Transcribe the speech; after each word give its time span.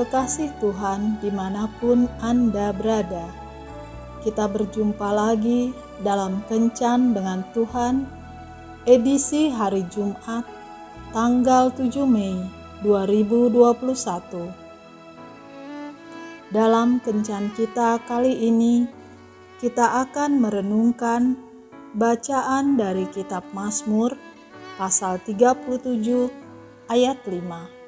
kekasih 0.00 0.48
Tuhan 0.64 1.20
di 1.20 1.28
mana 1.28 1.68
pun 1.76 2.08
Anda 2.24 2.72
berada, 2.72 3.28
kita 4.24 4.48
berjumpa 4.48 5.12
lagi 5.12 5.76
dalam 6.00 6.40
Kencan 6.48 7.12
dengan 7.12 7.44
Tuhan, 7.52 8.08
edisi 8.88 9.52
hari 9.52 9.84
Jumat, 9.92 10.48
tanggal 11.12 11.68
7 11.76 12.08
Mei 12.08 12.32
2021. 12.80 14.48
Dalam 16.48 16.96
Kencan 17.04 17.52
kita 17.52 18.00
kali 18.08 18.48
ini, 18.48 18.88
kita 19.60 20.08
akan 20.08 20.40
merenungkan 20.40 21.36
bacaan 21.92 22.80
dari 22.80 23.04
kitab 23.12 23.44
Mazmur 23.52 24.16
pasal 24.80 25.20
37 25.28 26.32
ayat 26.88 27.20
5. 27.28 27.79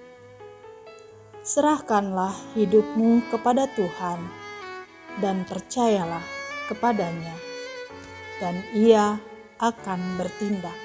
Serahkanlah 1.42 2.55
hidupmu 2.55 3.27
kepada 3.34 3.66
Tuhan 3.74 4.23
dan 5.19 5.42
percayalah 5.42 6.23
kepadanya, 6.70 7.34
dan 8.38 8.62
Ia 8.70 9.19
akan 9.59 10.23
bertindak. 10.23 10.78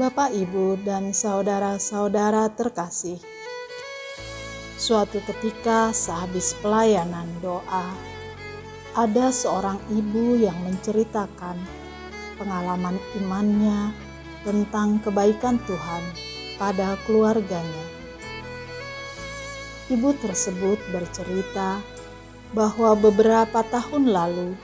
Bapak, 0.00 0.32
ibu, 0.32 0.80
dan 0.80 1.12
saudara-saudara 1.12 2.48
terkasih, 2.56 3.20
suatu 4.80 5.20
ketika 5.28 5.92
sehabis 5.92 6.56
pelayanan 6.64 7.28
doa, 7.44 7.92
ada 8.96 9.28
seorang 9.28 9.76
ibu 9.92 10.40
yang 10.40 10.56
menceritakan 10.64 11.60
pengalaman 12.40 12.96
imannya 13.20 13.92
tentang 14.40 15.04
kebaikan 15.04 15.60
Tuhan 15.68 16.04
pada 16.56 16.96
keluarganya. 17.04 18.01
Ibu 19.90 20.14
tersebut 20.22 20.78
bercerita 20.94 21.82
bahwa 22.54 22.94
beberapa 22.94 23.66
tahun 23.66 24.14
lalu 24.14 24.54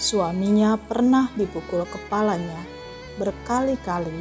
suaminya 0.00 0.80
pernah 0.80 1.28
dipukul 1.36 1.84
kepalanya 1.84 2.64
berkali-kali 3.20 4.16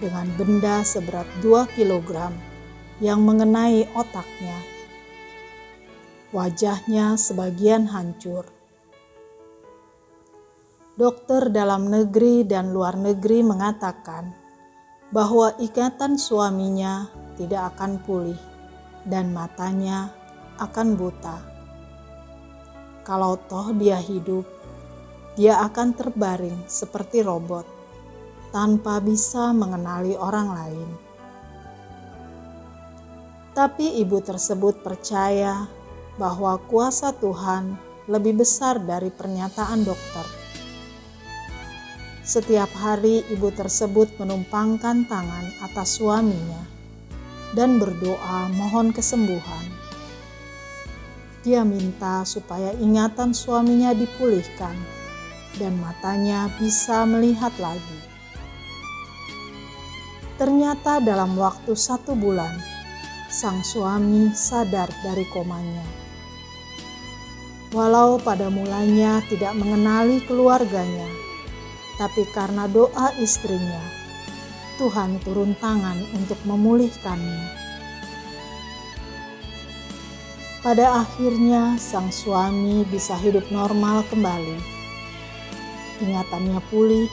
dengan 0.00 0.24
benda 0.40 0.80
seberat 0.80 1.28
2 1.44 1.68
kg 1.76 2.32
yang 3.04 3.20
mengenai 3.20 3.84
otaknya. 3.92 4.56
Wajahnya 6.32 7.20
sebagian 7.20 7.92
hancur. 7.92 8.48
Dokter 10.96 11.52
dalam 11.52 11.92
negeri 11.92 12.42
dan 12.42 12.72
luar 12.72 12.96
negeri 12.96 13.44
mengatakan 13.44 14.32
bahwa 15.12 15.52
ikatan 15.60 16.16
suaminya 16.16 17.08
tidak 17.36 17.76
akan 17.76 18.00
pulih 18.02 18.47
dan 19.08 19.32
matanya 19.32 20.12
akan 20.60 20.94
buta. 21.00 21.40
Kalau 23.08 23.40
toh 23.48 23.72
dia 23.72 23.96
hidup, 23.96 24.44
dia 25.32 25.64
akan 25.64 25.96
terbaring 25.96 26.68
seperti 26.68 27.24
robot 27.24 27.64
tanpa 28.52 29.00
bisa 29.00 29.56
mengenali 29.56 30.12
orang 30.12 30.48
lain. 30.52 30.88
Tapi 33.56 33.98
ibu 33.98 34.20
tersebut 34.20 34.84
percaya 34.84 35.66
bahwa 36.20 36.60
kuasa 36.68 37.10
Tuhan 37.16 37.74
lebih 38.06 38.44
besar 38.44 38.78
dari 38.78 39.08
pernyataan 39.08 39.82
dokter. 39.82 40.26
Setiap 42.28 42.68
hari 42.76 43.24
ibu 43.32 43.48
tersebut 43.48 44.20
menumpangkan 44.20 45.08
tangan 45.08 45.48
atas 45.64 45.96
suaminya 45.96 46.77
dan 47.56 47.80
berdoa 47.80 48.52
mohon 48.52 48.92
kesembuhan. 48.92 49.66
Dia 51.46 51.64
minta 51.64 52.26
supaya 52.26 52.74
ingatan 52.76 53.32
suaminya 53.32 53.94
dipulihkan 53.94 54.74
dan 55.56 55.78
matanya 55.80 56.50
bisa 56.60 57.08
melihat 57.08 57.54
lagi. 57.56 58.00
Ternyata 60.38 61.02
dalam 61.02 61.34
waktu 61.34 61.74
satu 61.74 62.14
bulan, 62.14 62.52
sang 63.26 63.58
suami 63.66 64.30
sadar 64.32 64.86
dari 65.02 65.26
komanya. 65.34 65.82
Walau 67.74 68.16
pada 68.22 68.48
mulanya 68.48 69.20
tidak 69.28 69.52
mengenali 69.58 70.24
keluarganya, 70.24 71.10
tapi 72.00 72.24
karena 72.32 72.64
doa 72.70 73.12
istrinya, 73.20 73.82
Tuhan 74.78 75.18
turun 75.26 75.58
tangan 75.58 75.98
untuk 76.14 76.38
memulihkannya. 76.46 77.66
Pada 80.62 81.02
akhirnya, 81.02 81.74
sang 81.82 82.14
suami 82.14 82.86
bisa 82.86 83.18
hidup 83.18 83.50
normal 83.50 84.06
kembali. 84.10 84.58
Ingatannya 86.02 86.62
pulih, 86.70 87.10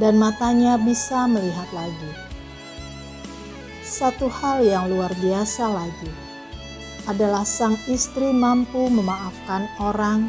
dan 0.00 0.16
matanya 0.16 0.80
bisa 0.80 1.28
melihat 1.28 1.68
lagi. 1.76 2.12
Satu 3.84 4.28
hal 4.28 4.64
yang 4.64 4.88
luar 4.88 5.12
biasa 5.16 5.64
lagi 5.68 6.12
adalah 7.08 7.42
sang 7.42 7.76
istri 7.88 8.30
mampu 8.36 8.88
memaafkan 8.92 9.64
orang 9.80 10.28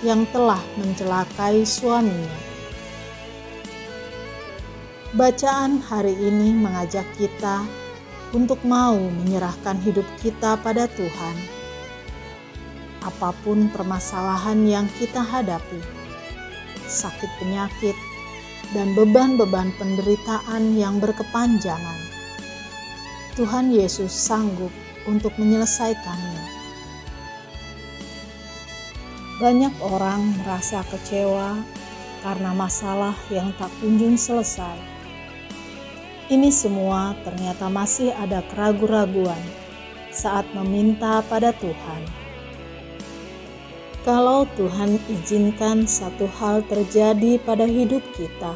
yang 0.00 0.24
telah 0.32 0.60
mencelakai 0.80 1.68
suaminya. 1.68 2.53
Bacaan 5.14 5.78
hari 5.78 6.10
ini 6.10 6.50
mengajak 6.58 7.06
kita 7.14 7.62
untuk 8.34 8.58
mau 8.66 8.98
menyerahkan 8.98 9.78
hidup 9.86 10.02
kita 10.18 10.58
pada 10.58 10.90
Tuhan. 10.90 11.36
Apa 12.98 13.30
pun 13.46 13.70
permasalahan 13.70 14.66
yang 14.66 14.90
kita 14.98 15.22
hadapi, 15.22 15.78
sakit 16.90 17.30
penyakit, 17.38 17.94
dan 18.74 18.90
beban-beban 18.98 19.70
penderitaan 19.78 20.74
yang 20.74 20.98
berkepanjangan, 20.98 22.00
Tuhan 23.38 23.70
Yesus 23.70 24.10
sanggup 24.10 24.74
untuk 25.06 25.30
menyelesaikannya. 25.38 26.42
Banyak 29.38 29.78
orang 29.78 30.42
merasa 30.42 30.82
kecewa 30.90 31.62
karena 32.26 32.50
masalah 32.50 33.14
yang 33.30 33.54
tak 33.54 33.70
kunjung 33.78 34.18
selesai 34.18 34.93
ini 36.32 36.48
semua 36.48 37.12
ternyata 37.20 37.68
masih 37.68 38.14
ada 38.16 38.40
keraguan-raguan 38.48 39.40
saat 40.08 40.48
meminta 40.56 41.20
pada 41.28 41.52
Tuhan. 41.52 42.02
Kalau 44.04 44.44
Tuhan 44.56 45.00
izinkan 45.08 45.88
satu 45.88 46.28
hal 46.36 46.60
terjadi 46.68 47.40
pada 47.40 47.64
hidup 47.64 48.04
kita, 48.12 48.52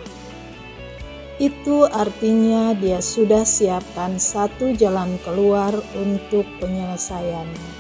itu 1.41 1.89
artinya 1.89 2.77
Dia 2.77 3.01
sudah 3.01 3.49
siapkan 3.49 4.21
satu 4.21 4.77
jalan 4.77 5.17
keluar 5.25 5.73
untuk 5.97 6.45
penyelesaiannya. 6.61 7.71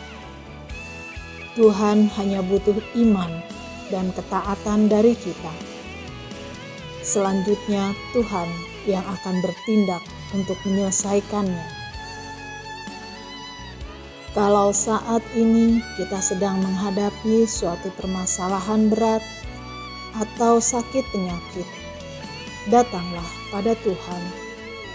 Tuhan 1.58 2.06
hanya 2.16 2.40
butuh 2.40 2.78
iman 3.02 3.42
dan 3.90 4.14
ketaatan 4.14 4.86
dari 4.86 5.12
kita. 5.12 5.67
Selanjutnya, 7.08 7.96
Tuhan 8.12 8.48
yang 8.84 9.00
akan 9.00 9.40
bertindak 9.40 10.04
untuk 10.36 10.60
menyelesaikannya. 10.68 11.80
Kalau 14.36 14.76
saat 14.76 15.24
ini 15.32 15.80
kita 15.96 16.20
sedang 16.20 16.60
menghadapi 16.60 17.48
suatu 17.48 17.88
permasalahan 17.96 18.92
berat 18.92 19.24
atau 20.20 20.60
sakit 20.60 21.08
penyakit, 21.08 21.64
datanglah 22.68 23.24
pada 23.48 23.72
Tuhan 23.80 24.22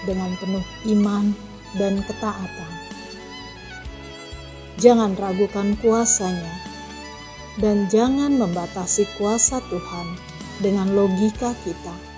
dengan 0.05 0.37
penuh 0.37 0.65
iman 0.93 1.33
dan 1.81 2.05
ketaatan. 2.05 2.71
Jangan 4.77 5.17
ragukan 5.17 5.73
kuasanya, 5.81 6.53
dan 7.57 7.89
jangan 7.89 8.37
membatasi 8.37 9.09
kuasa 9.17 9.65
Tuhan 9.73 10.07
dengan 10.61 10.93
logika 10.93 11.51
kita 11.65 12.12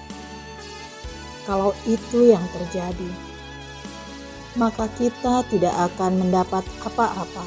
kalau 1.45 1.71
itu 1.85 2.33
yang 2.33 2.43
terjadi, 2.51 3.11
maka 4.57 4.89
kita 4.97 5.45
tidak 5.53 5.75
akan 5.93 6.25
mendapat 6.25 6.65
apa-apa. 6.81 7.45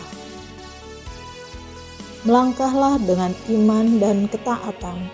Melangkahlah 2.23 2.99
dengan 3.03 3.35
iman 3.51 3.87
dan 3.99 4.31
ketaatan, 4.31 5.11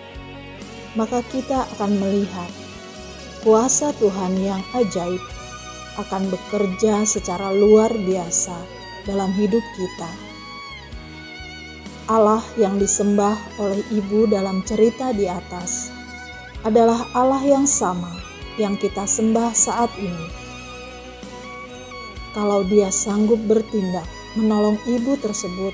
maka 0.93 1.25
kita 1.33 1.65
akan 1.77 1.97
melihat 1.97 2.49
kuasa 3.41 3.93
Tuhan 4.01 4.37
yang 4.41 4.61
ajaib 4.73 5.21
akan 6.01 6.27
bekerja 6.29 7.07
secara 7.07 7.53
luar 7.53 7.89
biasa 7.93 8.57
dalam 9.05 9.31
hidup 9.33 9.61
kita. 9.77 10.11
Allah 12.05 12.45
yang 12.53 12.77
disembah 12.77 13.33
oleh 13.57 13.81
ibu 13.89 14.29
dalam 14.29 14.61
cerita 14.61 15.09
di 15.09 15.25
atas 15.25 15.89
adalah 16.61 17.09
Allah 17.17 17.41
yang 17.41 17.65
sama 17.65 18.34
yang 18.55 18.79
kita 18.79 19.03
sembah 19.03 19.51
saat 19.51 19.91
ini. 19.99 20.27
kalau 22.35 22.67
dia 22.67 22.91
sanggup 22.91 23.39
bertindak 23.47 24.03
menolong 24.35 24.75
ibu 24.91 25.15
tersebut, 25.23 25.71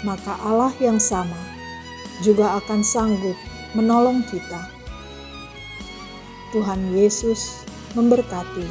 maka 0.00 0.32
Allah 0.40 0.72
yang 0.80 0.96
sama 0.96 1.36
juga 2.24 2.56
akan 2.56 2.80
sanggup 2.80 3.36
menolong 3.76 4.24
kita. 4.32 4.64
Tuhan 6.56 6.96
Yesus 6.96 7.68
memberkati. 7.92 8.64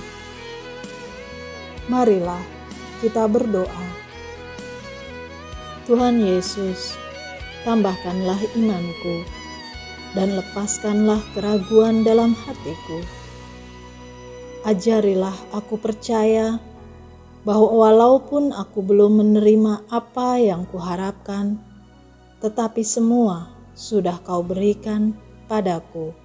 Marilah 1.86 2.42
kita 3.06 3.30
berdoa. 3.30 3.86
Tuhan 5.86 6.18
Yesus, 6.18 6.98
tambahkanlah 7.62 8.42
imanku 8.58 9.22
dan 10.18 10.34
lepaskanlah 10.34 11.22
keraguan 11.38 12.02
dalam 12.02 12.34
hatiku. 12.34 13.06
Ajarilah 14.66 15.38
aku 15.54 15.78
percaya 15.78 16.58
bahwa 17.46 17.86
walaupun 17.86 18.50
aku 18.50 18.82
belum 18.82 19.22
menerima 19.22 19.86
apa 19.94 20.42
yang 20.42 20.66
kuharapkan, 20.66 21.62
tetapi 22.42 22.82
semua 22.82 23.54
sudah 23.78 24.18
kau 24.26 24.42
berikan 24.42 25.14
padaku. 25.46 26.18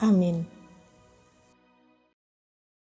Amin. 0.00 0.53